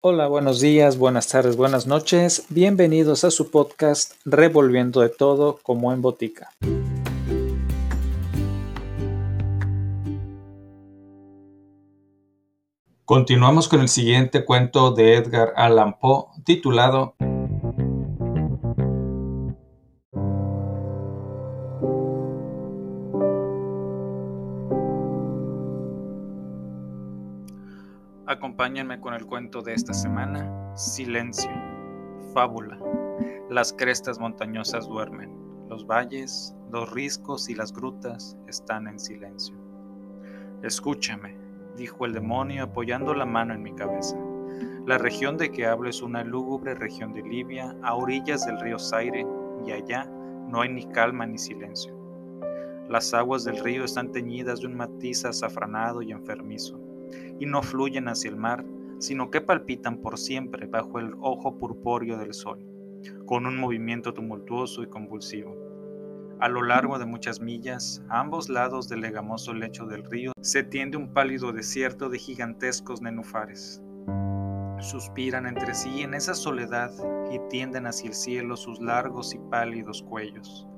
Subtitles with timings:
[0.00, 2.46] Hola, buenos días, buenas tardes, buenas noches.
[2.50, 6.50] Bienvenidos a su podcast Revolviendo de todo como en botica.
[13.04, 17.16] Continuamos con el siguiente cuento de Edgar Allan Poe titulado
[28.68, 31.50] Acompáñenme con el cuento de esta semana, Silencio,
[32.34, 32.78] Fábula.
[33.48, 35.34] Las crestas montañosas duermen,
[35.70, 39.56] los valles, los riscos y las grutas están en silencio.
[40.62, 41.34] Escúchame,
[41.78, 44.18] dijo el demonio apoyando la mano en mi cabeza.
[44.86, 48.78] La región de que hablo es una lúgubre región de Libia, a orillas del río
[48.78, 49.26] Zaire,
[49.66, 50.04] y allá
[50.46, 51.94] no hay ni calma ni silencio.
[52.90, 56.78] Las aguas del río están teñidas de un matiz azafranado y enfermizo
[57.38, 58.64] y no fluyen hacia el mar,
[58.98, 62.64] sino que palpitan por siempre bajo el ojo purpúreo del sol,
[63.26, 65.56] con un movimiento tumultuoso y convulsivo.
[66.40, 70.62] A lo largo de muchas millas, a ambos lados del legamoso lecho del río, se
[70.62, 73.82] tiende un pálido desierto de gigantescos nenufares.
[74.80, 76.92] Suspiran entre sí en esa soledad
[77.32, 80.68] y tienden hacia el cielo sus largos y pálidos cuellos,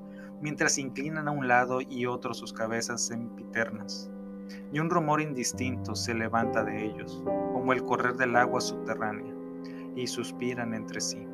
[0.41, 4.09] mientras inclinan a un lado y otro sus cabezas sempiternas
[4.71, 9.33] y un rumor indistinto se levanta de ellos, como el correr del agua subterránea,
[9.95, 11.27] y suspiran entre sí.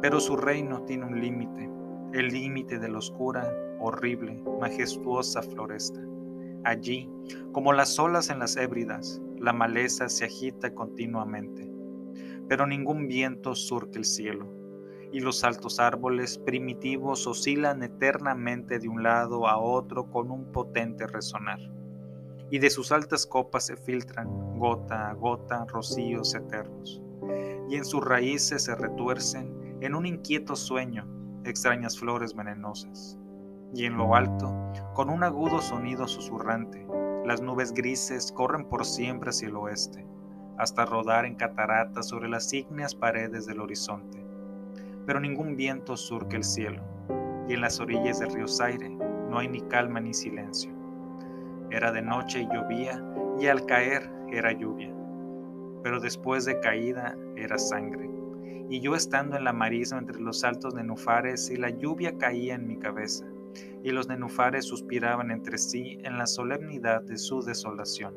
[0.00, 1.70] Pero su reino tiene un límite,
[2.12, 6.00] el límite de la oscura, horrible, majestuosa floresta.
[6.64, 7.10] Allí,
[7.52, 11.70] como las olas en las hébridas, la maleza se agita continuamente,
[12.48, 14.46] pero ningún viento surque el cielo,
[15.12, 21.06] y los altos árboles primitivos oscilan eternamente de un lado a otro con un potente
[21.06, 21.58] resonar
[22.50, 27.00] y de sus altas copas se filtran, gota a gota, rocíos eternos,
[27.68, 31.06] y en sus raíces se retuercen en un inquieto sueño
[31.44, 33.16] extrañas flores venenosas.
[33.72, 34.52] Y en lo alto,
[34.94, 36.84] con un agudo sonido susurrante,
[37.24, 40.04] las nubes grises corren por siempre hacia el oeste,
[40.58, 44.26] hasta rodar en cataratas sobre las ígneas paredes del horizonte.
[45.06, 46.82] Pero ningún viento surque el cielo,
[47.48, 50.79] y en las orillas del río Zaire no hay ni calma ni silencio
[51.70, 53.02] era de noche y llovía,
[53.38, 54.94] y al caer era lluvia.
[55.82, 58.10] Pero después de caída era sangre.
[58.68, 62.66] Y yo estando en la marisma entre los altos nenufares, y la lluvia caía en
[62.66, 63.26] mi cabeza,
[63.82, 68.14] y los nenufares suspiraban entre sí en la solemnidad de su desolación.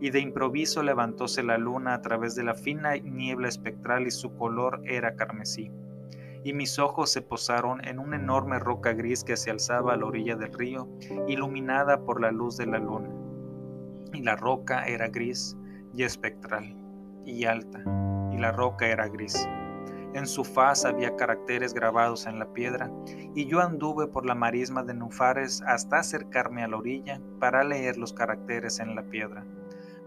[0.00, 4.34] Y de improviso levantóse la luna a través de la fina niebla espectral y su
[4.34, 5.70] color era carmesí
[6.44, 10.06] y mis ojos se posaron en una enorme roca gris que se alzaba a la
[10.06, 10.88] orilla del río,
[11.28, 13.10] iluminada por la luz de la luna.
[14.12, 15.56] Y la roca era gris
[15.94, 16.74] y espectral,
[17.24, 17.82] y alta,
[18.32, 19.48] y la roca era gris.
[20.12, 22.90] En su faz había caracteres grabados en la piedra,
[23.34, 27.96] y yo anduve por la marisma de Nufares hasta acercarme a la orilla para leer
[27.96, 29.44] los caracteres en la piedra,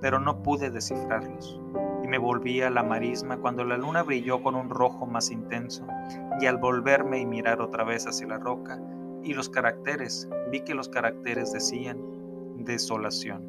[0.02, 1.62] pero no pude descifrarlos
[2.04, 5.88] y me volví a la marisma cuando la luna brilló con un rojo más intenso,
[6.40, 8.80] y al volverme y mirar otra vez hacia la roca
[9.24, 12.00] y los caracteres, vi que los caracteres decían
[12.58, 13.44] desolación.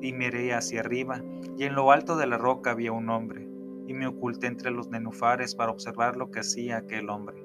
[0.00, 1.22] Y miré hacia arriba,
[1.56, 3.48] y en lo alto de la roca había un hombre,
[3.86, 7.44] y me oculté entre los nenufares para observar lo que hacía aquel hombre.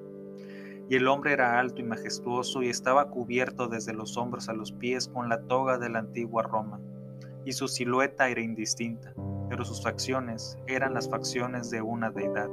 [0.89, 4.71] Y el hombre era alto y majestuoso y estaba cubierto desde los hombros a los
[4.71, 6.79] pies con la toga de la antigua Roma,
[7.45, 9.13] y su silueta era indistinta
[9.49, 12.49] pero sus facciones eran las facciones de una deidad,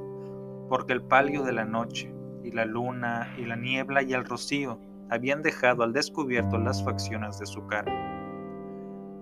[0.74, 2.12] porque el palio de la noche,
[2.42, 7.38] y la luna, y la niebla, y el rocío habían dejado al descubierto las facciones
[7.38, 7.92] de su cara.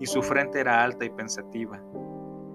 [0.01, 1.79] Y su frente era alta y pensativa,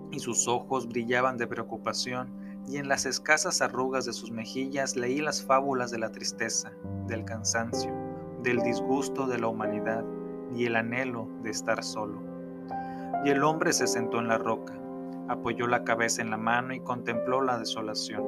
[0.09, 2.33] y sus ojos brillaban de preocupación,
[2.67, 6.71] y en las escasas arrugas de sus mejillas leí las fábulas de la tristeza,
[7.05, 7.93] del cansancio,
[8.41, 10.03] del disgusto de la humanidad
[10.55, 12.19] y el anhelo de estar solo.
[13.23, 14.73] Y el hombre se sentó en la roca,
[15.29, 18.23] Apoyó la cabeza en la mano y contempló la desolación.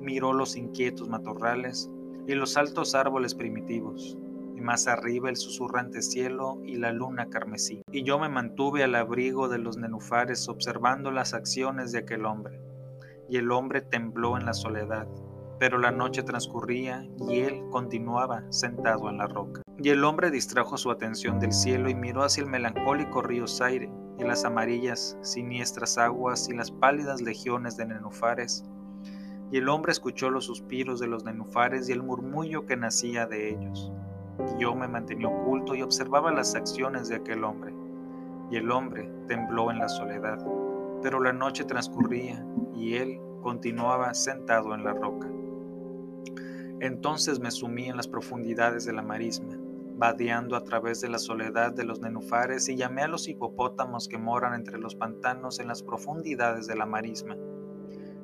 [0.00, 1.90] Miró los inquietos matorrales
[2.26, 4.16] y los altos árboles primitivos,
[4.56, 7.82] y más arriba el susurrante cielo y la luna carmesí.
[7.92, 12.60] Y yo me mantuve al abrigo de los nenufares observando las acciones de aquel hombre.
[13.28, 15.06] Y el hombre tembló en la soledad,
[15.58, 19.62] pero la noche transcurría y él continuaba sentado en la roca.
[19.78, 23.90] Y el hombre distrajo su atención del cielo y miró hacia el melancólico río Zaire,
[24.18, 28.64] y las amarillas, siniestras aguas y las pálidas legiones de nenufares.
[29.52, 33.50] Y el hombre escuchó los suspiros de los nenufares y el murmullo que nacía de
[33.50, 33.92] ellos.
[34.38, 37.74] Y yo me mantenía oculto y observaba las acciones de aquel hombre.
[38.50, 40.44] Y el hombre tembló en la soledad,
[41.02, 42.44] pero la noche transcurría
[42.74, 45.28] y él continuaba sentado en la roca.
[46.80, 49.54] Entonces me sumí en las profundidades de la marisma,
[49.96, 54.16] vadeando a través de la soledad de los nenufares y llamé a los hipopótamos que
[54.16, 57.36] moran entre los pantanos en las profundidades de la marisma.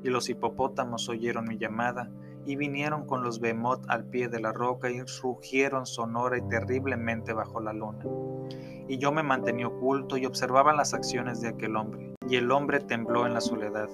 [0.06, 2.08] Y los hipopótamos oyeron mi llamada
[2.44, 7.32] y vinieron con los behemoth al pie de la roca y rugieron sonora y terriblemente
[7.32, 8.05] bajo la luna.
[8.87, 12.14] Y yo me mantenía oculto y observaba las acciones de aquel hombre.
[12.29, 13.88] Y el hombre tembló en la soledad,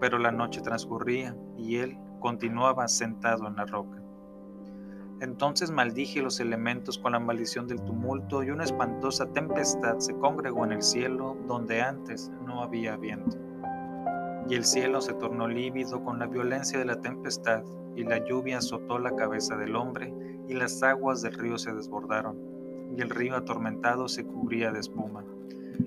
[0.00, 4.02] pero la noche transcurría y él continuaba sentado en la roca.
[5.20, 10.64] Entonces maldije los elementos con la maldición del tumulto y una espantosa tempestad se congregó
[10.64, 13.45] en el cielo donde antes no había viento.
[14.48, 17.64] Y el cielo se tornó lívido con la violencia de la tempestad
[17.94, 20.14] y la lluvia azotó la cabeza del hombre
[20.48, 22.38] y las aguas del río se desbordaron
[22.96, 25.24] y el río atormentado se cubría de espuma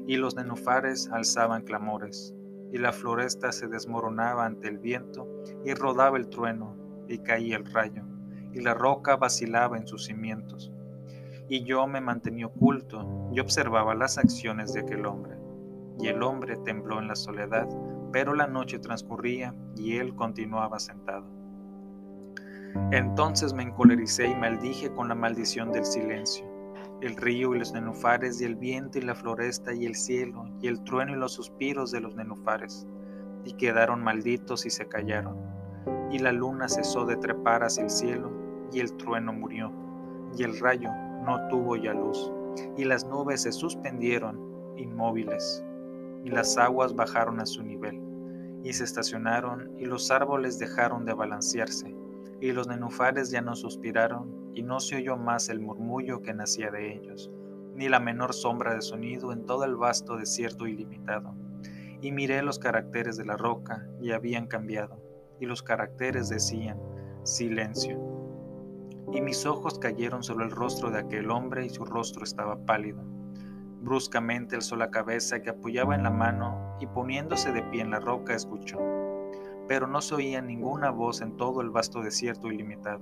[0.05, 2.33] y los nenufares alzaban clamores
[2.71, 5.27] y la floresta se desmoronaba ante el viento,
[5.65, 6.75] y rodaba el trueno,
[7.07, 8.03] y caía el rayo,
[8.53, 10.71] y la roca vacilaba en sus cimientos.
[11.47, 15.38] Y yo me mantenía oculto y observaba las acciones de aquel hombre.
[15.99, 17.67] Y el hombre tembló en la soledad,
[18.11, 21.25] pero la noche transcurría y él continuaba sentado.
[22.91, 26.49] Entonces me encolericé y maldije con la maldición del silencio
[27.01, 30.67] el río y los nenufares y el viento y la floresta y el cielo y
[30.67, 32.87] el trueno y los suspiros de los nenufares,
[33.45, 35.37] y quedaron malditos y se callaron.
[36.11, 38.31] Y la luna cesó de trepar hacia el cielo,
[38.73, 39.71] y el trueno murió,
[40.37, 40.89] y el rayo
[41.23, 42.31] no tuvo ya luz,
[42.75, 44.39] y las nubes se suspendieron
[44.75, 45.63] inmóviles,
[46.23, 48.01] y las aguas bajaron a su nivel,
[48.63, 51.95] y se estacionaron, y los árboles dejaron de balancearse,
[52.41, 56.71] y los nenufares ya no suspiraron, y no se oyó más el murmullo que nacía
[56.71, 57.31] de ellos,
[57.75, 61.33] ni la menor sombra de sonido en todo el vasto desierto ilimitado.
[62.01, 65.01] Y miré los caracteres de la roca, y habían cambiado,
[65.39, 66.79] y los caracteres decían,
[67.23, 67.99] silencio.
[69.11, 73.01] Y mis ojos cayeron sobre el rostro de aquel hombre, y su rostro estaba pálido.
[73.81, 77.99] Bruscamente alzó la cabeza que apoyaba en la mano, y poniéndose de pie en la
[77.99, 78.77] roca escuchó
[79.69, 83.01] pero no se oía ninguna voz en todo el vasto desierto ilimitado,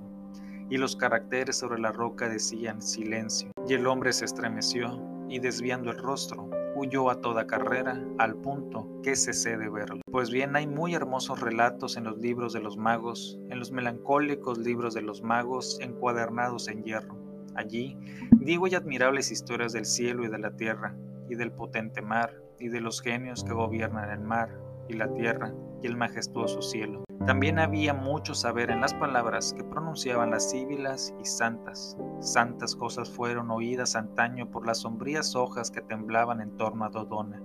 [0.70, 3.50] y los caracteres sobre la roca decían silencio.
[3.66, 9.00] Y el hombre se estremeció, y desviando el rostro, huyó a toda carrera, al punto
[9.02, 10.02] que cesé de verlo.
[10.12, 14.58] Pues bien, hay muy hermosos relatos en los libros de los magos, en los melancólicos
[14.58, 17.27] libros de los magos encuadernados en hierro.
[17.58, 17.98] Allí
[18.32, 20.96] digo y admirables historias del cielo y de la tierra,
[21.30, 24.50] y del potente mar, y de los genios que gobiernan el mar,
[24.88, 27.04] y la tierra y el majestuoso cielo.
[27.26, 31.98] También había mucho saber en las palabras que pronunciaban las síbilas y santas.
[32.20, 37.42] Santas cosas fueron oídas antaño por las sombrías hojas que temblaban en torno a Dodona.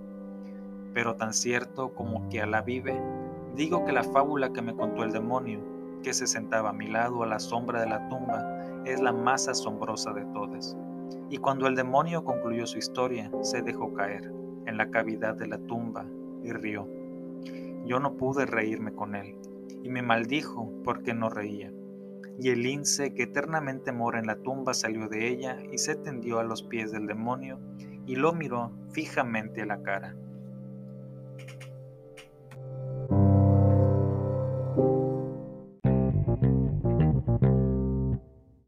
[0.93, 3.01] Pero tan cierto como que a la vive,
[3.55, 5.59] digo que la fábula que me contó el demonio,
[6.01, 8.52] que se sentaba a mi lado a la sombra de la tumba,
[8.85, 10.77] es la más asombrosa de todas.
[11.29, 14.31] Y cuando el demonio concluyó su historia, se dejó caer
[14.65, 16.05] en la cavidad de la tumba
[16.43, 16.87] y rió.
[17.85, 19.35] Yo no pude reírme con él,
[19.83, 21.71] y me maldijo porque no reía.
[22.39, 26.39] Y el lince que eternamente mora en la tumba salió de ella y se tendió
[26.39, 27.59] a los pies del demonio
[28.05, 30.15] y lo miró fijamente a la cara.